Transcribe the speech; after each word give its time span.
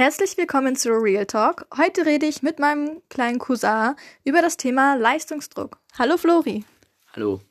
Herzlich 0.00 0.38
willkommen 0.38 0.76
zu 0.76 0.88
Real 0.92 1.26
Talk. 1.26 1.66
Heute 1.76 2.06
rede 2.06 2.24
ich 2.24 2.42
mit 2.42 2.58
meinem 2.58 3.02
kleinen 3.10 3.38
Cousin 3.38 3.96
über 4.24 4.40
das 4.40 4.56
Thema 4.56 4.94
Leistungsdruck. 4.94 5.76
Hallo 5.98 6.16
Flori. 6.16 6.64
Hallo. 7.12 7.42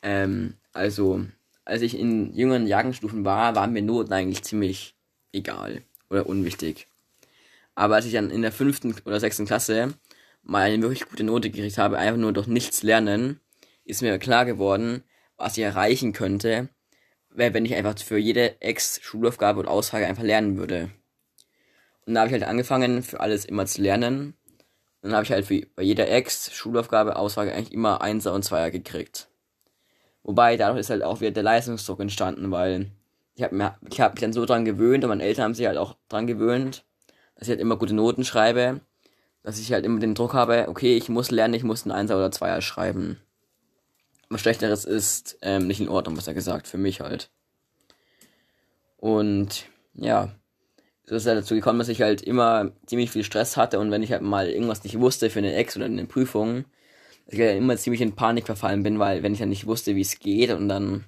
Ähm, 0.00 0.54
also, 0.72 1.24
als 1.64 1.82
ich 1.82 1.98
in 1.98 2.32
jüngeren 2.32 2.68
Jahrgangsstufen 2.68 3.24
war, 3.24 3.56
waren 3.56 3.72
mir 3.72 3.82
Noten 3.82 4.12
eigentlich 4.12 4.44
ziemlich 4.44 4.94
egal 5.32 5.82
oder 6.10 6.28
unwichtig. 6.28 6.86
Aber 7.74 7.96
als 7.96 8.06
ich 8.06 8.12
dann 8.12 8.30
in 8.30 8.42
der 8.42 8.52
fünften 8.52 8.94
oder 9.04 9.18
sechsten 9.18 9.46
Klasse 9.46 9.92
mal 10.44 10.70
eine 10.70 10.80
wirklich 10.80 11.08
gute 11.08 11.24
Note 11.24 11.50
gekriegt 11.50 11.78
habe, 11.78 11.98
einfach 11.98 12.20
nur 12.20 12.32
durch 12.32 12.46
nichts 12.46 12.84
lernen, 12.84 13.40
ist 13.84 14.00
mir 14.00 14.16
klar 14.20 14.44
geworden, 14.44 15.02
was 15.36 15.58
ich 15.58 15.64
erreichen 15.64 16.12
könnte, 16.12 16.68
wenn 17.30 17.64
ich 17.64 17.74
einfach 17.74 17.98
für 17.98 18.16
jede 18.16 18.60
Ex-Schulaufgabe 18.62 19.58
und 19.58 19.66
Aussage 19.66 20.06
einfach 20.06 20.22
lernen 20.22 20.56
würde. 20.56 20.92
Und 22.10 22.14
da 22.14 22.22
habe 22.22 22.28
ich 22.28 22.32
halt 22.32 22.50
angefangen, 22.50 23.04
für 23.04 23.20
alles 23.20 23.44
immer 23.44 23.66
zu 23.66 23.80
lernen. 23.80 24.34
Und 25.00 25.10
dann 25.10 25.12
habe 25.12 25.22
ich 25.22 25.30
halt 25.30 25.46
für, 25.46 25.64
bei 25.76 25.84
jeder 25.84 26.10
Ex, 26.10 26.52
Schulaufgabe, 26.52 27.14
Aussage 27.14 27.54
eigentlich 27.54 27.72
immer 27.72 28.02
Einser 28.02 28.34
und 28.34 28.44
Zweier 28.44 28.72
gekriegt. 28.72 29.28
Wobei 30.24 30.56
dadurch 30.56 30.80
ist 30.80 30.90
halt 30.90 31.04
auch 31.04 31.20
wieder 31.20 31.30
der 31.30 31.44
Leistungsdruck 31.44 32.00
entstanden, 32.00 32.50
weil 32.50 32.90
ich 33.36 33.44
habe 33.44 33.76
ich 33.88 34.00
hab 34.00 34.14
mich 34.14 34.22
dann 34.22 34.32
so 34.32 34.44
dran 34.44 34.64
gewöhnt 34.64 35.04
und 35.04 35.10
meine 35.10 35.22
Eltern 35.22 35.44
haben 35.44 35.54
sich 35.54 35.66
halt 35.66 35.78
auch 35.78 35.94
dran 36.08 36.26
gewöhnt, 36.26 36.84
dass 37.36 37.46
ich 37.46 37.50
halt 37.50 37.60
immer 37.60 37.76
gute 37.76 37.94
Noten 37.94 38.24
schreibe, 38.24 38.80
dass 39.44 39.60
ich 39.60 39.72
halt 39.72 39.84
immer 39.84 40.00
den 40.00 40.16
Druck 40.16 40.34
habe, 40.34 40.66
okay, 40.66 40.96
ich 40.96 41.08
muss 41.08 41.30
lernen, 41.30 41.54
ich 41.54 41.62
muss 41.62 41.84
einen 41.84 41.92
Einser 41.92 42.16
oder 42.16 42.32
Zweier 42.32 42.60
schreiben. 42.60 43.20
Was 44.30 44.40
Schlechteres 44.40 44.84
ist 44.84 45.38
ähm, 45.42 45.68
nicht 45.68 45.80
in 45.80 45.88
Ordnung, 45.88 46.16
was 46.16 46.26
er 46.26 46.34
gesagt, 46.34 46.66
für 46.66 46.76
mich 46.76 47.00
halt. 47.00 47.30
Und 48.96 49.66
ja, 49.94 50.32
so 51.10 51.16
ist 51.16 51.26
halt 51.26 51.38
dazu 51.38 51.56
gekommen, 51.56 51.80
dass 51.80 51.88
ich 51.88 52.02
halt 52.02 52.22
immer 52.22 52.70
ziemlich 52.86 53.10
viel 53.10 53.24
Stress 53.24 53.56
hatte 53.56 53.80
und 53.80 53.90
wenn 53.90 54.04
ich 54.04 54.12
halt 54.12 54.22
mal 54.22 54.48
irgendwas 54.48 54.84
nicht 54.84 55.00
wusste 55.00 55.28
für 55.28 55.40
eine 55.40 55.56
Ex 55.56 55.76
oder 55.76 55.86
eine 55.86 56.06
Prüfung, 56.06 56.66
dass 57.26 57.34
ich 57.34 57.40
halt 57.40 57.58
immer 57.58 57.76
ziemlich 57.76 58.00
in 58.00 58.14
Panik 58.14 58.46
verfallen 58.46 58.84
bin, 58.84 59.00
weil 59.00 59.24
wenn 59.24 59.32
ich 59.32 59.40
dann 59.40 59.48
nicht 59.48 59.66
wusste, 59.66 59.96
wie 59.96 60.02
es 60.02 60.20
geht 60.20 60.52
und 60.52 60.68
dann 60.68 61.06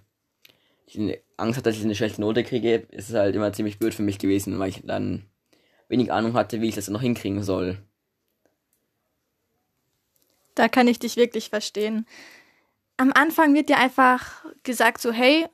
Angst 1.36 1.56
hatte, 1.56 1.70
dass 1.70 1.76
ich 1.76 1.84
eine 1.84 1.94
schlechte 1.94 2.20
Note 2.20 2.42
kriege, 2.42 2.84
ist 2.90 3.10
es 3.10 3.14
halt 3.14 3.36
immer 3.36 3.52
ziemlich 3.52 3.78
blöd 3.78 3.94
für 3.94 4.02
mich 4.02 4.18
gewesen, 4.18 4.58
weil 4.58 4.70
ich 4.70 4.82
dann 4.84 5.26
wenig 5.86 6.12
Ahnung 6.12 6.34
hatte, 6.34 6.60
wie 6.60 6.68
ich 6.68 6.74
das 6.74 6.88
noch 6.88 7.00
hinkriegen 7.00 7.44
soll. 7.44 7.78
Da 10.56 10.66
kann 10.66 10.88
ich 10.88 10.98
dich 10.98 11.14
wirklich 11.14 11.48
verstehen. 11.48 12.06
Am 12.96 13.12
Anfang 13.14 13.54
wird 13.54 13.68
dir 13.68 13.78
einfach 13.78 14.44
gesagt 14.64 15.00
so, 15.00 15.12
hey, 15.12 15.46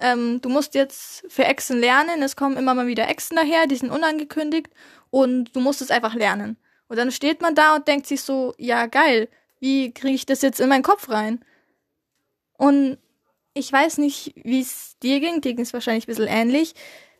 ähm, 0.00 0.40
du 0.40 0.48
musst 0.48 0.74
jetzt 0.74 1.24
für 1.28 1.44
Echsen 1.44 1.80
lernen, 1.80 2.22
es 2.22 2.36
kommen 2.36 2.56
immer 2.56 2.74
mal 2.74 2.86
wieder 2.86 3.08
Echsen 3.08 3.36
daher, 3.36 3.66
die 3.66 3.76
sind 3.76 3.90
unangekündigt 3.90 4.68
und 5.10 5.54
du 5.54 5.60
musst 5.60 5.82
es 5.82 5.90
einfach 5.90 6.14
lernen. 6.14 6.56
Und 6.88 6.96
dann 6.96 7.10
steht 7.10 7.42
man 7.42 7.54
da 7.54 7.76
und 7.76 7.88
denkt 7.88 8.06
sich 8.06 8.22
so, 8.22 8.54
ja 8.58 8.86
geil, 8.86 9.28
wie 9.60 9.92
kriege 9.92 10.14
ich 10.14 10.26
das 10.26 10.42
jetzt 10.42 10.60
in 10.60 10.68
meinen 10.68 10.82
Kopf 10.82 11.08
rein? 11.08 11.44
Und 12.56 12.98
ich 13.54 13.72
weiß 13.72 13.98
nicht, 13.98 14.32
wie 14.36 14.60
es 14.60 14.96
dir 15.02 15.20
ging, 15.20 15.40
dir 15.40 15.54
ging 15.54 15.64
es 15.64 15.72
wahrscheinlich 15.72 16.04
ein 16.04 16.14
bisschen 16.14 16.28
ähnlich. 16.28 16.74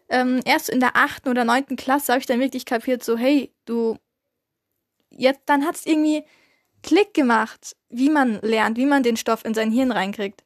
Ähm, 0.09 0.41
erst 0.45 0.71
in 0.71 0.81
der 0.81 0.97
achten 0.97 1.29
oder 1.29 1.45
neunten 1.45 1.77
Klasse 1.77 2.13
habe 2.13 2.21
ich 2.21 2.27
dann 2.27 2.41
wirklich 2.41 2.65
kapiert, 2.65 3.05
so, 3.05 3.19
hey, 3.19 3.53
du, 3.67 3.99
jetzt, 5.11 5.43
dann 5.47 5.67
hat 5.67 5.75
es 5.75 5.87
irgendwie 5.87 6.25
Klick 6.83 7.13
gemacht, 7.13 7.77
wie 7.89 8.09
man 8.09 8.41
lernt, 8.41 8.79
wie 8.79 8.87
man 8.87 9.03
den 9.03 9.17
Stoff 9.17 9.45
in 9.45 9.55
sein 9.55 9.71
Hirn 9.71 9.93
reinkriegt. 9.93 10.45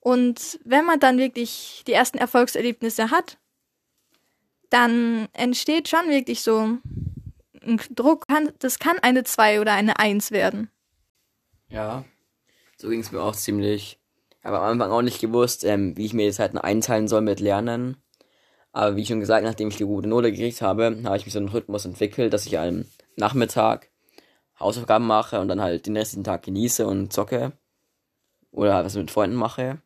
Und 0.00 0.58
wenn 0.64 0.84
man 0.84 0.98
dann 0.98 1.18
wirklich 1.18 1.82
die 1.86 1.92
ersten 1.92 2.18
Erfolgserlebnisse 2.18 3.10
hat, 3.10 3.38
dann 4.70 5.28
entsteht 5.32 5.88
schon 5.88 6.08
wirklich 6.08 6.42
so 6.42 6.78
ein 7.62 7.80
Druck. 7.90 8.24
Das 8.58 8.78
kann 8.78 8.98
eine 9.00 9.24
2 9.24 9.60
oder 9.60 9.72
eine 9.74 9.98
1 9.98 10.30
werden. 10.30 10.70
Ja, 11.68 12.04
so 12.76 12.88
ging 12.88 13.00
es 13.00 13.12
mir 13.12 13.22
auch 13.22 13.36
ziemlich. 13.36 13.98
Ich 14.38 14.44
habe 14.44 14.58
am 14.58 14.64
Anfang 14.64 14.90
auch 14.90 15.02
nicht 15.02 15.20
gewusst, 15.20 15.64
ähm, 15.64 15.96
wie 15.96 16.06
ich 16.06 16.14
mir 16.14 16.26
die 16.26 16.34
Zeiten 16.34 16.56
einteilen 16.56 17.08
soll 17.08 17.20
mit 17.20 17.40
Lernen. 17.40 18.02
Aber 18.72 18.96
wie 18.96 19.04
schon 19.04 19.20
gesagt, 19.20 19.44
nachdem 19.44 19.68
ich 19.68 19.76
die 19.76 19.84
gute 19.84 20.08
Note 20.08 20.32
gekriegt 20.32 20.62
habe, 20.62 20.98
habe 21.04 21.16
ich 21.16 21.26
mich 21.26 21.34
so 21.34 21.40
einen 21.40 21.48
Rhythmus 21.48 21.84
entwickelt, 21.84 22.32
dass 22.32 22.46
ich 22.46 22.58
am 22.58 22.86
Nachmittag 23.16 23.90
Hausaufgaben 24.58 25.06
mache 25.06 25.40
und 25.40 25.48
dann 25.48 25.60
halt 25.60 25.86
den 25.86 25.96
restlichen 25.96 26.24
Tag 26.24 26.42
genieße 26.42 26.86
und 26.86 27.12
zocke. 27.12 27.52
Oder 28.50 28.74
halt 28.74 28.86
was 28.86 28.94
mit 28.94 29.10
Freunden 29.10 29.36
mache. 29.36 29.82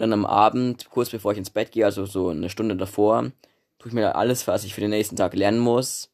Und 0.00 0.08
dann 0.08 0.20
am 0.20 0.24
Abend, 0.24 0.88
kurz 0.88 1.10
bevor 1.10 1.32
ich 1.32 1.38
ins 1.38 1.50
Bett 1.50 1.72
gehe, 1.72 1.84
also 1.84 2.06
so 2.06 2.30
eine 2.30 2.48
Stunde 2.48 2.74
davor, 2.74 3.32
tue 3.78 3.88
ich 3.88 3.92
mir 3.92 4.16
alles, 4.16 4.48
was 4.48 4.64
ich 4.64 4.72
für 4.72 4.80
den 4.80 4.88
nächsten 4.88 5.14
Tag 5.14 5.34
lernen 5.34 5.58
muss, 5.58 6.10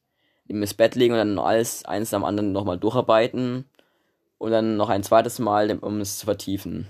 in 0.49 0.61
ins 0.61 0.75
Bett 0.75 0.97
legen 0.97 1.15
und 1.15 1.19
dann 1.19 1.39
alles 1.39 1.85
eins 1.85 2.13
am 2.13 2.25
anderen 2.25 2.51
nochmal 2.51 2.79
durcharbeiten 2.79 3.65
und 4.39 4.51
dann 4.51 4.77
noch 4.77 4.89
ein 4.89 5.05
zweites 5.05 5.39
Mal, 5.39 5.71
um 5.79 6.01
es 6.01 6.19
zu 6.19 6.27
vertiefen. 6.27 6.89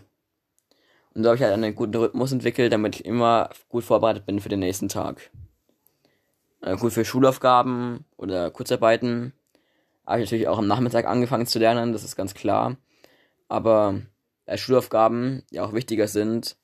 Und 1.12 1.22
so 1.22 1.28
habe 1.28 1.36
ich 1.36 1.42
halt 1.42 1.52
einen 1.52 1.74
guten 1.74 1.96
Rhythmus 1.96 2.32
entwickelt, 2.32 2.72
damit 2.72 2.96
ich 2.96 3.04
immer 3.04 3.50
gut 3.68 3.84
vorbereitet 3.84 4.24
bin 4.24 4.40
für 4.40 4.48
den 4.48 4.60
nächsten 4.60 4.88
Tag. 4.88 5.30
Äh, 6.62 6.78
gut 6.78 6.94
für 6.94 7.04
Schulaufgaben 7.04 8.06
oder 8.16 8.50
Kurzarbeiten 8.50 9.34
habe 10.06 10.22
ich 10.22 10.28
natürlich 10.28 10.48
auch 10.48 10.56
am 10.56 10.66
Nachmittag 10.66 11.04
angefangen 11.04 11.46
zu 11.46 11.58
lernen, 11.58 11.92
das 11.92 12.04
ist 12.04 12.16
ganz 12.16 12.32
klar. 12.32 12.78
Aber 13.48 14.00
äh, 14.46 14.56
Schulaufgaben, 14.56 15.42
die 15.50 15.60
auch 15.60 15.74
wichtiger 15.74 16.08
sind, 16.08 16.56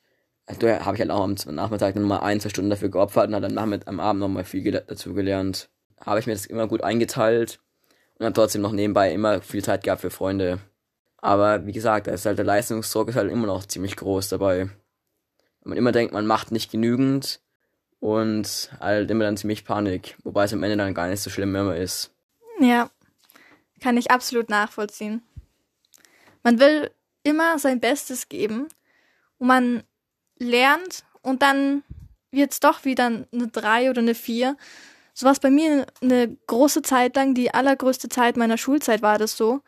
habe 0.48 0.96
ich 0.96 1.00
halt 1.00 1.10
auch 1.10 1.22
am 1.22 1.36
Nachmittag 1.54 1.94
nochmal 1.96 2.20
ein, 2.20 2.40
zwei 2.40 2.48
Stunden 2.48 2.70
dafür 2.70 2.88
geopfert 2.88 3.32
und 3.32 3.40
dann 3.40 3.58
am 3.58 4.00
Abend 4.00 4.20
nochmal 4.20 4.44
viel 4.44 4.70
dazu 4.70 5.14
gelernt. 5.14 5.70
Habe 6.00 6.20
ich 6.20 6.26
mir 6.26 6.32
das 6.32 6.46
immer 6.46 6.66
gut 6.66 6.82
eingeteilt 6.82 7.60
und 8.18 8.24
dann 8.24 8.34
trotzdem 8.34 8.62
noch 8.62 8.72
nebenbei 8.72 9.12
immer 9.12 9.40
viel 9.40 9.62
Zeit 9.62 9.84
gehabt 9.84 10.00
für 10.00 10.10
Freunde. 10.10 10.58
Aber 11.18 11.64
wie 11.66 11.72
gesagt, 11.72 12.08
ist 12.08 12.26
halt 12.26 12.38
der 12.38 12.44
Leistungsdruck 12.44 13.08
ist 13.08 13.16
halt 13.16 13.30
immer 13.30 13.46
noch 13.46 13.64
ziemlich 13.66 13.96
groß 13.96 14.28
dabei. 14.28 14.68
Wenn 15.62 15.70
man 15.70 15.78
immer 15.78 15.92
denkt, 15.92 16.12
man 16.12 16.26
macht 16.26 16.50
nicht 16.50 16.72
genügend 16.72 17.40
und 18.00 18.70
halt 18.80 19.08
immer 19.12 19.24
dann 19.24 19.36
ziemlich 19.36 19.64
Panik, 19.64 20.16
wobei 20.24 20.44
es 20.44 20.52
am 20.52 20.64
Ende 20.64 20.76
dann 20.76 20.94
gar 20.94 21.06
nicht 21.06 21.20
so 21.20 21.30
schlimm 21.30 21.54
immer 21.54 21.76
ist. 21.76 22.12
Ja, 22.58 22.90
kann 23.80 23.96
ich 23.96 24.10
absolut 24.10 24.50
nachvollziehen. 24.50 25.22
Man 26.42 26.58
will 26.58 26.90
immer 27.22 27.60
sein 27.60 27.78
Bestes 27.78 28.28
geben 28.28 28.66
und 29.38 29.46
man 29.46 29.84
lernt 30.38 31.04
und 31.22 31.42
dann 31.42 31.82
wird 32.30 32.52
es 32.52 32.60
doch 32.60 32.84
wieder 32.84 33.06
eine 33.06 33.48
3 33.48 33.90
oder 33.90 34.00
eine 34.00 34.14
4. 34.14 34.56
So 35.14 35.26
war 35.26 35.32
es 35.32 35.40
bei 35.40 35.50
mir 35.50 35.86
eine 36.00 36.36
große 36.46 36.82
Zeit 36.82 37.16
lang, 37.16 37.34
die 37.34 37.52
allergrößte 37.52 38.08
Zeit 38.08 38.36
meiner 38.36 38.58
Schulzeit 38.58 39.02
war 39.02 39.18
das 39.18 39.36
so, 39.36 39.60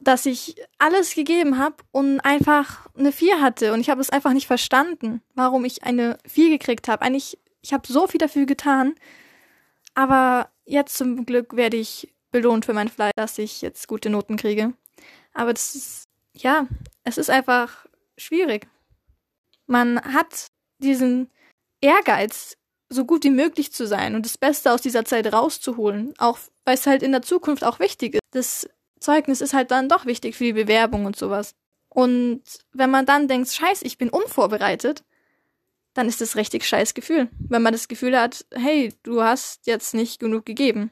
dass 0.00 0.26
ich 0.26 0.56
alles 0.78 1.14
gegeben 1.14 1.58
habe 1.58 1.76
und 1.92 2.20
einfach 2.20 2.88
eine 2.96 3.12
4 3.12 3.40
hatte 3.40 3.72
und 3.72 3.80
ich 3.80 3.88
habe 3.88 4.00
es 4.00 4.10
einfach 4.10 4.32
nicht 4.32 4.48
verstanden, 4.48 5.22
warum 5.34 5.64
ich 5.64 5.84
eine 5.84 6.18
4 6.26 6.50
gekriegt 6.50 6.88
habe. 6.88 7.02
Eigentlich, 7.02 7.38
ich 7.60 7.72
habe 7.72 7.86
so 7.86 8.08
viel 8.08 8.18
dafür 8.18 8.46
getan, 8.46 8.94
aber 9.94 10.48
jetzt 10.64 10.96
zum 10.96 11.24
Glück 11.24 11.56
werde 11.56 11.76
ich 11.76 12.12
belohnt 12.32 12.64
für 12.64 12.72
mein 12.72 12.88
Fleiß, 12.88 13.12
dass 13.14 13.38
ich 13.38 13.62
jetzt 13.62 13.86
gute 13.86 14.10
Noten 14.10 14.36
kriege. 14.36 14.72
Aber 15.34 15.52
das 15.52 15.74
ist, 15.74 16.08
ja, 16.32 16.66
es 17.04 17.18
ist 17.18 17.30
einfach 17.30 17.86
schwierig. 18.16 18.66
Man 19.66 20.00
hat 20.02 20.48
diesen 20.78 21.30
Ehrgeiz, 21.80 22.56
so 22.88 23.04
gut 23.04 23.24
wie 23.24 23.30
möglich 23.30 23.72
zu 23.72 23.86
sein 23.86 24.14
und 24.14 24.26
das 24.26 24.38
Beste 24.38 24.72
aus 24.72 24.82
dieser 24.82 25.04
Zeit 25.04 25.32
rauszuholen, 25.32 26.12
auch 26.18 26.38
weil 26.64 26.74
es 26.74 26.86
halt 26.86 27.02
in 27.02 27.12
der 27.12 27.22
Zukunft 27.22 27.64
auch 27.64 27.80
wichtig 27.80 28.14
ist. 28.14 28.20
Das 28.32 28.68
Zeugnis 29.00 29.40
ist 29.40 29.54
halt 29.54 29.70
dann 29.70 29.88
doch 29.88 30.06
wichtig 30.06 30.36
für 30.36 30.44
die 30.44 30.52
Bewerbung 30.52 31.06
und 31.06 31.16
sowas. 31.16 31.54
Und 31.88 32.42
wenn 32.72 32.90
man 32.90 33.06
dann 33.06 33.28
denkt, 33.28 33.48
scheiß, 33.48 33.82
ich 33.82 33.98
bin 33.98 34.08
unvorbereitet, 34.08 35.04
dann 35.94 36.08
ist 36.08 36.20
das 36.20 36.36
richtig 36.36 36.66
scheiß 36.66 36.94
Gefühl. 36.94 37.28
Wenn 37.38 37.62
man 37.62 37.72
das 37.72 37.88
Gefühl 37.88 38.18
hat, 38.18 38.46
hey, 38.52 38.94
du 39.02 39.22
hast 39.22 39.66
jetzt 39.66 39.94
nicht 39.94 40.18
genug 40.18 40.46
gegeben. 40.46 40.90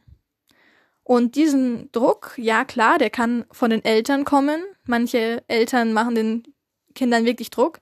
Und 1.02 1.36
diesen 1.36 1.90
Druck, 1.92 2.34
ja 2.36 2.64
klar, 2.64 2.98
der 2.98 3.10
kann 3.10 3.44
von 3.50 3.70
den 3.70 3.84
Eltern 3.84 4.24
kommen. 4.24 4.62
Manche 4.84 5.42
Eltern 5.48 5.92
machen 5.92 6.14
den 6.14 6.42
Kindern 6.94 7.24
wirklich 7.24 7.50
Druck. 7.50 7.80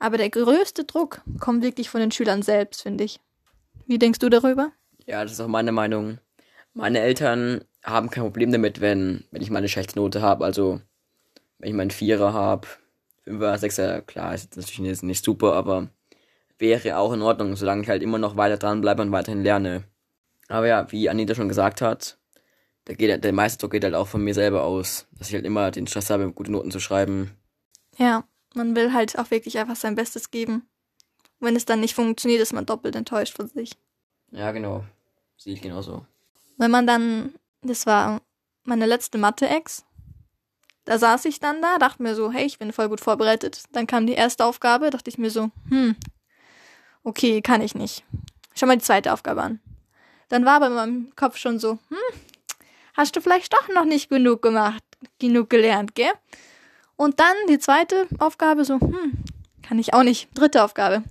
Aber 0.00 0.16
der 0.16 0.30
größte 0.30 0.84
Druck 0.84 1.20
kommt 1.38 1.62
wirklich 1.62 1.90
von 1.90 2.00
den 2.00 2.10
Schülern 2.10 2.42
selbst, 2.42 2.82
finde 2.82 3.04
ich. 3.04 3.20
Wie 3.86 3.98
denkst 3.98 4.18
du 4.18 4.30
darüber? 4.30 4.72
Ja, 5.06 5.22
das 5.22 5.32
ist 5.32 5.40
auch 5.40 5.46
meine 5.46 5.72
Meinung. 5.72 6.18
Meine 6.72 7.00
Eltern 7.00 7.64
haben 7.84 8.10
kein 8.10 8.24
Problem 8.24 8.50
damit, 8.50 8.80
wenn, 8.80 9.24
wenn 9.30 9.42
ich 9.42 9.50
mal 9.50 9.58
eine 9.58 9.68
schlechte 9.68 9.98
Note 9.98 10.22
habe. 10.22 10.44
Also, 10.44 10.80
wenn 11.58 11.68
ich 11.68 11.74
meinen 11.74 11.90
Vierer 11.90 12.32
habe, 12.32 12.66
Fünfer, 13.24 13.58
Sechser, 13.58 14.00
klar, 14.00 14.34
ist 14.34 14.56
natürlich 14.56 14.78
nicht, 14.78 15.02
nicht 15.02 15.24
super, 15.24 15.52
aber 15.52 15.88
wäre 16.58 16.96
auch 16.96 17.12
in 17.12 17.22
Ordnung, 17.22 17.54
solange 17.56 17.82
ich 17.82 17.88
halt 17.88 18.02
immer 18.02 18.18
noch 18.18 18.36
weiter 18.36 18.56
dranbleibe 18.56 19.02
und 19.02 19.12
weiterhin 19.12 19.42
lerne. 19.42 19.84
Aber 20.48 20.66
ja, 20.66 20.90
wie 20.90 21.10
Anita 21.10 21.34
schon 21.34 21.48
gesagt 21.48 21.82
hat, 21.82 22.18
der, 22.86 22.96
geht, 22.96 23.22
der 23.22 23.32
meiste 23.32 23.58
Druck 23.58 23.72
geht 23.72 23.84
halt 23.84 23.94
auch 23.94 24.08
von 24.08 24.24
mir 24.24 24.34
selber 24.34 24.62
aus, 24.62 25.06
dass 25.12 25.28
ich 25.28 25.34
halt 25.34 25.44
immer 25.44 25.70
den 25.70 25.86
Stress 25.86 26.08
habe, 26.08 26.32
gute 26.32 26.52
Noten 26.52 26.70
zu 26.70 26.80
schreiben. 26.80 27.32
Ja, 27.98 28.24
man 28.54 28.74
will 28.74 28.92
halt 28.92 29.18
auch 29.18 29.30
wirklich 29.30 29.58
einfach 29.58 29.76
sein 29.76 29.94
Bestes 29.94 30.30
geben. 30.30 30.66
wenn 31.42 31.56
es 31.56 31.64
dann 31.64 31.80
nicht 31.80 31.94
funktioniert, 31.94 32.42
ist 32.42 32.52
man 32.52 32.66
doppelt 32.66 32.94
enttäuscht 32.96 33.34
von 33.34 33.48
sich. 33.48 33.72
Ja, 34.30 34.52
genau. 34.52 34.84
Sehe 35.36 35.54
ich 35.54 35.62
genauso. 35.62 36.04
Wenn 36.58 36.70
man 36.70 36.86
dann, 36.86 37.34
das 37.62 37.86
war 37.86 38.20
meine 38.64 38.84
letzte 38.84 39.16
Mathe-Ex, 39.16 39.84
da 40.84 40.98
saß 40.98 41.24
ich 41.24 41.40
dann 41.40 41.62
da, 41.62 41.78
dachte 41.78 42.02
mir 42.02 42.14
so, 42.14 42.30
hey, 42.30 42.44
ich 42.44 42.58
bin 42.58 42.72
voll 42.72 42.88
gut 42.88 43.00
vorbereitet. 43.00 43.62
Dann 43.72 43.86
kam 43.86 44.06
die 44.06 44.14
erste 44.14 44.44
Aufgabe, 44.44 44.90
dachte 44.90 45.08
ich 45.08 45.18
mir 45.18 45.30
so, 45.30 45.50
hm, 45.68 45.96
okay, 47.04 47.40
kann 47.40 47.62
ich 47.62 47.74
nicht. 47.74 48.04
Schau 48.54 48.66
mal 48.66 48.76
die 48.76 48.84
zweite 48.84 49.12
Aufgabe 49.12 49.42
an. 49.42 49.60
Dann 50.28 50.44
war 50.44 50.56
aber 50.56 50.66
in 50.66 50.74
meinem 50.74 51.12
Kopf 51.16 51.36
schon 51.36 51.58
so, 51.58 51.78
hm, 51.88 52.20
hast 52.94 53.16
du 53.16 53.20
vielleicht 53.20 53.52
doch 53.52 53.68
noch 53.68 53.84
nicht 53.84 54.10
genug 54.10 54.42
gemacht, 54.42 54.82
genug 55.18 55.48
gelernt, 55.48 55.94
gell? 55.94 56.12
Und 57.00 57.18
dann 57.18 57.34
die 57.48 57.58
zweite 57.58 58.06
Aufgabe 58.18 58.66
so, 58.66 58.78
hm, 58.78 59.24
kann 59.62 59.78
ich 59.78 59.94
auch 59.94 60.02
nicht. 60.02 60.28
Dritte 60.34 60.62
Aufgabe. 60.62 61.02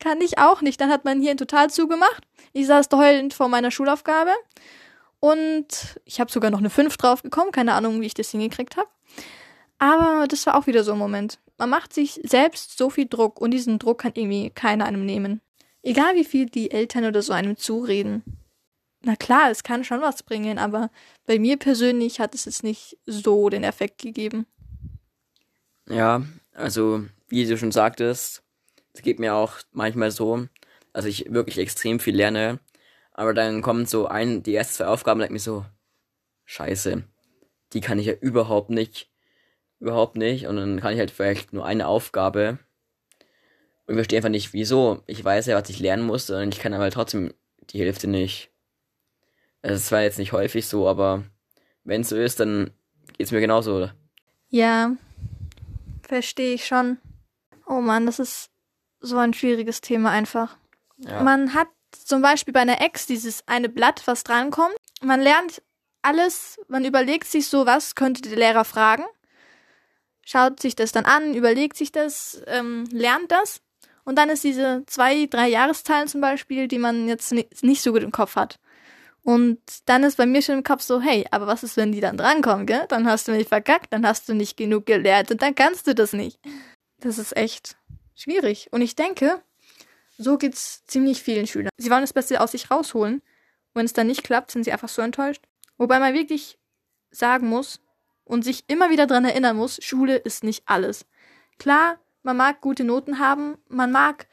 Kann 0.00 0.20
ich 0.20 0.38
auch 0.38 0.60
nicht. 0.60 0.80
Dann 0.80 0.90
hat 0.90 1.04
mein 1.04 1.22
Hirn 1.22 1.36
total 1.36 1.70
zugemacht. 1.70 2.24
Ich 2.52 2.66
saß 2.66 2.88
heulend 2.92 3.32
vor 3.32 3.48
meiner 3.48 3.70
Schulaufgabe. 3.70 4.32
Und 5.20 6.00
ich 6.04 6.18
habe 6.18 6.32
sogar 6.32 6.50
noch 6.50 6.58
eine 6.58 6.68
5 6.68 6.96
drauf 6.96 7.22
gekommen. 7.22 7.52
Keine 7.52 7.74
Ahnung, 7.74 8.00
wie 8.00 8.06
ich 8.06 8.14
das 8.14 8.32
hingekriegt 8.32 8.76
habe. 8.76 8.88
Aber 9.78 10.26
das 10.26 10.44
war 10.46 10.56
auch 10.56 10.66
wieder 10.66 10.82
so 10.82 10.94
ein 10.94 10.98
Moment. 10.98 11.38
Man 11.58 11.70
macht 11.70 11.92
sich 11.92 12.20
selbst 12.24 12.76
so 12.76 12.90
viel 12.90 13.06
Druck 13.06 13.40
und 13.40 13.52
diesen 13.52 13.78
Druck 13.78 13.98
kann 13.98 14.14
irgendwie 14.16 14.50
keiner 14.50 14.86
einem 14.86 15.06
nehmen. 15.06 15.40
Egal 15.84 16.16
wie 16.16 16.24
viel 16.24 16.46
die 16.46 16.72
Eltern 16.72 17.04
oder 17.04 17.22
so 17.22 17.32
einem 17.32 17.56
zureden. 17.56 18.24
Na 19.04 19.14
klar, 19.14 19.52
es 19.52 19.62
kann 19.62 19.84
schon 19.84 20.00
was 20.00 20.24
bringen, 20.24 20.58
aber 20.58 20.90
bei 21.24 21.38
mir 21.38 21.56
persönlich 21.56 22.18
hat 22.18 22.34
es 22.34 22.46
jetzt 22.46 22.64
nicht 22.64 22.98
so 23.06 23.48
den 23.48 23.62
Effekt 23.62 23.98
gegeben. 23.98 24.46
Ja, 25.88 26.24
also 26.52 27.04
wie 27.28 27.46
du 27.46 27.56
schon 27.56 27.72
sagtest, 27.72 28.42
es 28.92 29.02
geht 29.02 29.18
mir 29.18 29.34
auch 29.34 29.58
manchmal 29.72 30.10
so, 30.10 30.46
dass 30.92 31.04
ich 31.04 31.32
wirklich 31.32 31.58
extrem 31.58 32.00
viel 32.00 32.16
lerne, 32.16 32.60
aber 33.12 33.34
dann 33.34 33.62
kommt 33.62 33.88
so 33.88 34.06
ein, 34.06 34.42
die 34.42 34.54
ersten 34.54 34.74
zwei 34.74 34.86
Aufgaben, 34.86 35.20
denke 35.20 35.34
mir 35.34 35.38
so, 35.38 35.64
scheiße, 36.44 37.04
die 37.72 37.80
kann 37.80 37.98
ich 37.98 38.06
ja 38.06 38.14
überhaupt 38.14 38.70
nicht 38.70 39.10
überhaupt 39.80 40.16
nicht. 40.16 40.46
Und 40.46 40.56
dann 40.56 40.80
kann 40.80 40.94
ich 40.94 40.98
halt 40.98 41.10
vielleicht 41.10 41.52
nur 41.52 41.64
eine 41.64 41.86
Aufgabe. 41.86 42.58
Und 43.86 43.94
ich 43.94 43.96
verstehe 43.96 44.18
einfach 44.18 44.30
nicht, 44.30 44.52
wieso. 44.52 45.02
Ich 45.06 45.24
weiß 45.24 45.46
ja, 45.46 45.60
was 45.60 45.68
ich 45.68 45.78
lernen 45.78 46.04
muss, 46.04 46.28
und 46.30 46.54
ich 46.54 46.60
kann 46.60 46.74
aber 46.74 46.90
trotzdem 46.90 47.32
die 47.70 47.80
Hälfte 47.80 48.08
nicht. 48.08 48.50
Also 49.62 49.76
es 49.76 49.92
war 49.92 50.02
jetzt 50.02 50.18
nicht 50.18 50.32
häufig 50.32 50.66
so, 50.66 50.88
aber 50.88 51.24
wenn 51.84 52.02
es 52.02 52.08
so 52.08 52.16
ist, 52.16 52.40
dann 52.40 52.70
geht 53.16 53.26
es 53.26 53.32
mir 53.32 53.40
genauso. 53.40 53.90
Ja, 54.48 54.96
verstehe 56.06 56.54
ich 56.54 56.66
schon. 56.66 56.98
Oh 57.66 57.80
Mann, 57.80 58.06
das 58.06 58.18
ist 58.18 58.50
so 59.00 59.18
ein 59.18 59.34
schwieriges 59.34 59.80
Thema 59.80 60.10
einfach. 60.10 60.56
Ja. 60.98 61.22
Man 61.22 61.54
hat 61.54 61.68
zum 61.90 62.22
Beispiel 62.22 62.52
bei 62.54 62.60
einer 62.60 62.80
Ex 62.80 63.06
dieses 63.06 63.46
eine 63.46 63.68
Blatt, 63.68 64.02
was 64.06 64.24
drankommt. 64.24 64.76
Man 65.02 65.20
lernt 65.20 65.62
alles, 66.02 66.58
man 66.68 66.84
überlegt 66.84 67.26
sich 67.26 67.48
so, 67.48 67.66
was 67.66 67.94
könnte 67.94 68.22
der 68.22 68.38
Lehrer 68.38 68.64
fragen 68.64 69.04
schaut 70.26 70.60
sich 70.60 70.76
das 70.76 70.92
dann 70.92 71.06
an, 71.06 71.34
überlegt 71.34 71.78
sich 71.78 71.92
das, 71.92 72.42
ähm, 72.46 72.84
lernt 72.90 73.30
das. 73.32 73.62
Und 74.04 74.16
dann 74.18 74.28
ist 74.28 74.44
diese 74.44 74.84
zwei, 74.86 75.26
drei 75.26 75.48
Jahreszahlen 75.48 76.08
zum 76.08 76.20
Beispiel, 76.20 76.68
die 76.68 76.78
man 76.78 77.08
jetzt 77.08 77.32
nicht 77.32 77.82
so 77.82 77.92
gut 77.92 78.02
im 78.02 78.12
Kopf 78.12 78.36
hat. 78.36 78.58
Und 79.26 79.58
dann 79.86 80.04
ist 80.04 80.18
bei 80.18 80.24
mir 80.24 80.40
schon 80.40 80.58
im 80.58 80.62
Kopf 80.62 80.82
so, 80.82 81.00
hey, 81.00 81.26
aber 81.32 81.48
was 81.48 81.64
ist, 81.64 81.76
wenn 81.76 81.90
die 81.90 81.98
dann 81.98 82.16
drankommen, 82.16 82.64
gell? 82.64 82.86
Dann 82.88 83.08
hast 83.08 83.26
du 83.26 83.32
mich 83.32 83.48
verkackt, 83.48 83.92
dann 83.92 84.06
hast 84.06 84.28
du 84.28 84.34
nicht 84.34 84.56
genug 84.56 84.86
gelernt 84.86 85.32
und 85.32 85.42
dann 85.42 85.56
kannst 85.56 85.88
du 85.88 85.96
das 85.96 86.12
nicht. 86.12 86.38
Das 87.00 87.18
ist 87.18 87.36
echt 87.36 87.76
schwierig. 88.14 88.68
Und 88.70 88.82
ich 88.82 88.94
denke, 88.94 89.42
so 90.16 90.38
geht's 90.38 90.86
ziemlich 90.86 91.24
vielen 91.24 91.48
Schülern. 91.48 91.70
Sie 91.76 91.90
wollen 91.90 92.02
das 92.02 92.12
Beste 92.12 92.40
aus 92.40 92.52
sich 92.52 92.70
rausholen. 92.70 93.20
Wenn 93.74 93.84
es 93.84 93.92
dann 93.92 94.06
nicht 94.06 94.22
klappt, 94.22 94.52
sind 94.52 94.62
sie 94.62 94.70
einfach 94.70 94.88
so 94.88 95.02
enttäuscht. 95.02 95.42
Wobei 95.76 95.98
man 95.98 96.14
wirklich 96.14 96.56
sagen 97.10 97.48
muss, 97.48 97.80
und 98.24 98.44
sich 98.44 98.62
immer 98.68 98.90
wieder 98.90 99.08
dran 99.08 99.24
erinnern 99.24 99.56
muss, 99.56 99.82
Schule 99.82 100.16
ist 100.16 100.44
nicht 100.44 100.62
alles. 100.66 101.04
Klar, 101.58 101.98
man 102.22 102.36
mag 102.36 102.60
gute 102.60 102.84
Noten 102.84 103.18
haben, 103.18 103.58
man 103.68 103.90
mag 103.90 104.28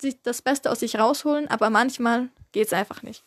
sich 0.00 0.22
das 0.22 0.40
Beste 0.40 0.70
aus 0.70 0.80
sich 0.80 0.98
rausholen, 0.98 1.48
aber 1.48 1.68
manchmal 1.70 2.28
geht's 2.52 2.72
einfach 2.72 3.02
nicht. 3.02 3.24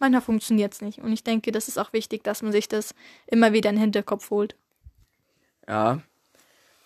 Manchmal 0.00 0.22
funktioniert's 0.22 0.80
nicht. 0.80 0.98
Und 0.98 1.12
ich 1.12 1.22
denke, 1.22 1.52
das 1.52 1.68
ist 1.68 1.78
auch 1.78 1.92
wichtig, 1.92 2.24
dass 2.24 2.42
man 2.42 2.52
sich 2.52 2.68
das 2.68 2.94
immer 3.26 3.52
wieder 3.52 3.68
in 3.68 3.76
den 3.76 3.82
Hinterkopf 3.82 4.30
holt. 4.30 4.56
Ja. 5.68 6.00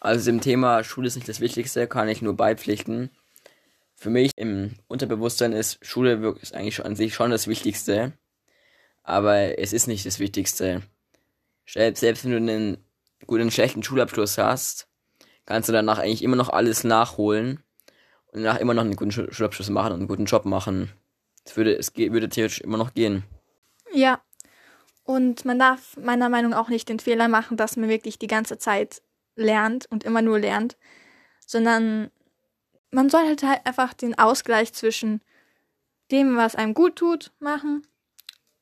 Also 0.00 0.28
im 0.30 0.40
Thema 0.40 0.84
Schule 0.84 1.06
ist 1.06 1.14
nicht 1.14 1.28
das 1.28 1.40
Wichtigste, 1.40 1.86
kann 1.86 2.08
ich 2.08 2.20
nur 2.20 2.36
beipflichten. 2.36 3.10
Für 3.94 4.10
mich 4.10 4.32
im 4.36 4.74
Unterbewusstsein 4.88 5.52
ist 5.52 5.78
Schule 5.86 6.20
wirklich 6.20 6.54
eigentlich 6.54 6.84
an 6.84 6.96
sich 6.96 7.14
schon 7.14 7.30
das 7.30 7.46
Wichtigste. 7.46 8.12
Aber 9.04 9.58
es 9.58 9.72
ist 9.72 9.86
nicht 9.86 10.04
das 10.04 10.18
Wichtigste. 10.18 10.82
Selbst, 11.66 12.00
selbst 12.00 12.24
wenn 12.24 12.32
du 12.32 12.36
einen 12.36 12.84
guten, 13.26 13.50
schlechten 13.50 13.82
Schulabschluss 13.82 14.38
hast, 14.38 14.88
kannst 15.46 15.68
du 15.68 15.72
danach 15.72 15.98
eigentlich 15.98 16.22
immer 16.22 16.36
noch 16.36 16.50
alles 16.50 16.82
nachholen 16.82 17.62
und 18.32 18.42
danach 18.42 18.58
immer 18.58 18.74
noch 18.74 18.82
einen 18.82 18.96
guten 18.96 19.12
Schulabschluss 19.12 19.70
machen 19.70 19.92
und 19.92 20.00
einen 20.00 20.08
guten 20.08 20.24
Job 20.24 20.44
machen. 20.46 20.92
Es 21.44 21.56
würde, 21.56 21.76
es 21.76 21.94
würde 21.96 22.28
theoretisch 22.28 22.60
immer 22.60 22.78
noch 22.78 22.94
gehen. 22.94 23.24
Ja. 23.92 24.20
Und 25.04 25.44
man 25.44 25.58
darf 25.58 25.96
meiner 25.98 26.28
Meinung 26.28 26.52
nach 26.52 26.58
auch 26.58 26.68
nicht 26.68 26.88
den 26.88 26.98
Fehler 26.98 27.28
machen, 27.28 27.56
dass 27.56 27.76
man 27.76 27.90
wirklich 27.90 28.18
die 28.18 28.26
ganze 28.26 28.56
Zeit 28.56 29.02
lernt 29.36 29.86
und 29.90 30.04
immer 30.04 30.22
nur 30.22 30.38
lernt, 30.38 30.76
sondern 31.46 32.10
man 32.90 33.10
soll 33.10 33.26
halt, 33.26 33.42
halt 33.42 33.66
einfach 33.66 33.92
den 33.92 34.16
Ausgleich 34.18 34.72
zwischen 34.72 35.20
dem, 36.10 36.36
was 36.36 36.54
einem 36.54 36.74
gut 36.74 36.96
tut, 36.96 37.32
machen 37.38 37.86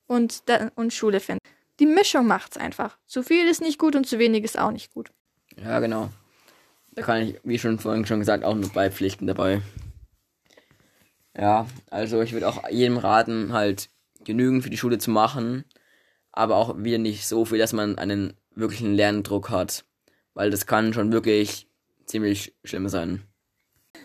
und, 0.06 0.43
und 0.75 0.93
Schule 0.93 1.20
finden. 1.20 1.40
Die 1.78 1.87
Mischung 1.87 2.26
macht's 2.26 2.56
einfach. 2.56 2.99
Zu 3.06 3.23
viel 3.23 3.46
ist 3.49 3.61
nicht 3.61 3.78
gut 3.78 3.96
und 3.96 4.06
zu 4.06 4.19
wenig 4.19 4.44
ist 4.44 4.58
auch 4.58 4.70
nicht 4.70 4.93
gut. 4.93 5.11
Ja, 5.56 5.81
genau. 5.81 6.11
Da 6.93 7.02
kann 7.02 7.23
ich, 7.23 7.40
wie 7.44 7.58
schon 7.58 7.78
vorhin 7.78 8.06
schon 8.06 8.20
gesagt, 8.20 8.44
auch 8.44 8.55
nur 8.55 8.70
beipflichten 8.70 9.26
dabei. 9.26 9.62
Ja, 11.37 11.67
also 11.90 12.20
ich 12.20 12.32
würde 12.32 12.49
auch 12.49 12.69
jedem 12.69 12.99
raten, 12.99 13.52
halt 13.52 13.88
genügend 14.25 14.62
für 14.62 14.70
die 14.70 14.76
Schule 14.76 14.99
zu 14.99 15.11
machen, 15.11 15.64
aber 16.31 16.56
auch 16.56 16.76
wieder 16.79 16.99
nicht 16.99 17.26
so 17.26 17.44
viel, 17.44 17.58
dass 17.58 17.73
man 17.73 17.99
einen 17.99 18.34
wirklichen 18.55 18.94
Lerndruck 18.94 19.50
hat. 19.50 19.84
Weil 20.34 20.50
das 20.50 20.67
kann 20.67 20.93
schon 20.93 21.12
wirklich 21.12 21.67
ziemlich 22.06 22.55
schlimm 22.64 22.88
sein. 22.88 23.23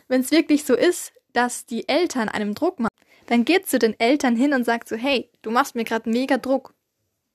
Wenn 0.08 0.22
es 0.22 0.32
wirklich 0.32 0.64
so 0.64 0.76
ist, 0.76 1.14
dass 1.34 1.66
die 1.66 1.88
Eltern 1.88 2.30
einem 2.30 2.54
Druck 2.54 2.80
machen, 2.80 2.94
dann 3.28 3.46
geht 3.46 3.68
zu 3.68 3.78
den 3.78 4.00
Eltern 4.00 4.36
hin 4.36 4.54
und 4.54 4.64
sagt 4.64 4.88
so, 4.88 4.96
hey, 4.96 5.30
du 5.42 5.52
machst 5.52 5.76
mir 5.76 5.84
gerade 5.84 6.10
mega 6.10 6.38
Druck 6.38 6.74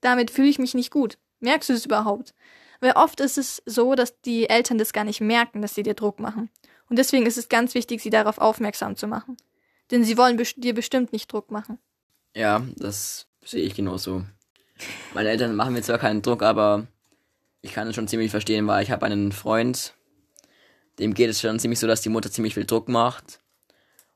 damit 0.03 0.31
fühle 0.31 0.49
ich 0.49 0.59
mich 0.59 0.75
nicht 0.75 0.91
gut. 0.91 1.17
Merkst 1.41 1.71
du 1.71 1.73
es 1.73 1.87
überhaupt? 1.87 2.35
Weil 2.81 2.93
oft 2.93 3.21
ist 3.21 3.39
es 3.39 3.63
so, 3.65 3.95
dass 3.95 4.21
die 4.21 4.51
Eltern 4.51 4.77
das 4.77 4.93
gar 4.93 5.05
nicht 5.05 5.21
merken, 5.21 5.63
dass 5.63 5.75
sie 5.75 5.83
dir 5.83 5.95
Druck 5.95 6.21
machen. 6.21 6.51
Und 6.91 6.99
deswegen 6.99 7.25
ist 7.25 7.39
es 7.39 7.49
ganz 7.49 7.75
wichtig, 7.75 8.03
sie 8.03 8.11
darauf 8.11 8.39
aufmerksam 8.39 8.97
zu 8.97 9.07
machen. 9.07 9.37
Denn 9.93 10.03
sie 10.05 10.17
wollen 10.17 10.43
dir 10.57 10.75
bestimmt 10.75 11.13
nicht 11.13 11.33
Druck 11.33 11.53
machen. 11.53 11.79
Ja, 12.35 12.67
das 12.77 13.27
sehe 13.45 13.63
ich 13.63 13.75
genauso. 13.75 14.25
Meine 15.15 15.29
Eltern 15.29 15.55
machen 15.55 15.75
mir 15.75 15.83
zwar 15.83 15.99
keinen 15.99 16.23
Druck, 16.23 16.43
aber 16.43 16.87
ich 17.61 17.75
kann 17.75 17.87
es 17.87 17.95
schon 17.95 18.09
ziemlich 18.09 18.31
verstehen, 18.31 18.67
weil 18.67 18.83
ich 18.83 18.91
habe 18.91 19.07
einen 19.07 19.33
Freund, 19.33 19.95
dem 20.99 21.15
geht 21.15 21.31
es 21.31 21.41
schon 21.41 21.59
ziemlich 21.59 21.79
so, 21.79 21.87
dass 21.87 22.01
die 22.01 22.09
Mutter 22.09 22.31
ziemlich 22.31 22.55
viel 22.55 22.65
Druck 22.65 22.89
macht 22.89 23.39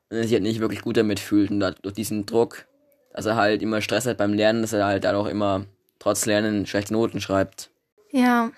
und 0.09 0.17
er 0.17 0.25
sich 0.25 0.33
halt 0.33 0.43
nicht 0.43 0.61
wirklich 0.61 0.83
gut 0.83 0.97
damit 0.97 1.21
fühlt 1.21 1.51
und 1.51 1.61
durch 1.61 1.95
diesen 1.95 2.27
Druck, 2.27 2.67
dass 3.13 3.27
er 3.27 3.37
halt 3.37 3.63
immer 3.63 3.81
Stress 3.83 4.07
hat 4.07 4.17
beim 4.17 4.33
Lernen, 4.33 4.63
dass 4.63 4.73
er 4.73 4.87
halt 4.87 5.05
dann 5.05 5.15
auch 5.15 5.27
immer 5.27 5.67
trotz 5.99 6.27
Lernen 6.27 6.67
schlechte 6.67 6.95
Noten 6.95 7.21
schreibt. 7.21 7.71
Ja, 8.11 8.51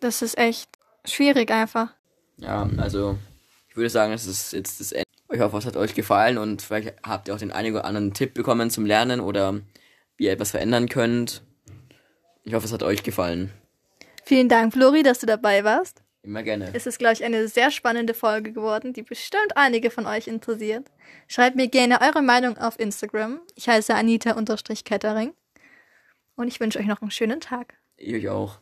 das 0.00 0.22
ist 0.22 0.38
echt 0.38 0.70
schwierig 1.04 1.50
einfach. 1.50 1.94
Ja, 2.38 2.68
also 2.78 3.18
ich 3.68 3.76
würde 3.76 3.90
sagen, 3.90 4.12
es 4.12 4.26
ist 4.26 4.52
jetzt 4.52 4.80
das 4.80 4.92
Ende. 4.92 5.06
Ich 5.32 5.40
hoffe, 5.40 5.56
es 5.58 5.66
hat 5.66 5.76
euch 5.76 5.94
gefallen 5.94 6.38
und 6.38 6.62
vielleicht 6.62 6.94
habt 7.02 7.28
ihr 7.28 7.34
auch 7.34 7.38
den 7.38 7.52
einen 7.52 7.74
oder 7.74 7.84
anderen 7.84 8.14
Tipp 8.14 8.34
bekommen 8.34 8.70
zum 8.70 8.86
Lernen 8.86 9.20
oder 9.20 9.60
wie 10.16 10.24
ihr 10.24 10.32
etwas 10.32 10.52
verändern 10.52 10.88
könnt. 10.88 11.42
Ich 12.44 12.54
hoffe, 12.54 12.66
es 12.66 12.72
hat 12.72 12.82
euch 12.82 13.02
gefallen. 13.02 13.50
Vielen 14.24 14.48
Dank, 14.48 14.72
Flori, 14.72 15.02
dass 15.02 15.18
du 15.18 15.26
dabei 15.26 15.64
warst. 15.64 16.02
Immer 16.22 16.42
gerne. 16.42 16.70
Es 16.72 16.86
ist, 16.86 16.98
glaube 16.98 17.14
ich, 17.14 17.24
eine 17.24 17.46
sehr 17.46 17.70
spannende 17.70 18.12
Folge 18.12 18.52
geworden, 18.52 18.92
die 18.92 19.02
bestimmt 19.02 19.56
einige 19.56 19.90
von 19.90 20.06
euch 20.06 20.26
interessiert. 20.26 20.86
Schreibt 21.28 21.54
mir 21.54 21.68
gerne 21.68 22.00
eure 22.00 22.22
Meinung 22.22 22.58
auf 22.58 22.80
Instagram. 22.80 23.40
Ich 23.54 23.68
heiße 23.68 23.94
Anita-Kettering. 23.94 25.34
Und 26.34 26.48
ich 26.48 26.58
wünsche 26.58 26.80
euch 26.80 26.86
noch 26.86 27.00
einen 27.00 27.12
schönen 27.12 27.40
Tag. 27.40 27.74
Ich 27.96 28.12
euch 28.14 28.28
auch. 28.28 28.58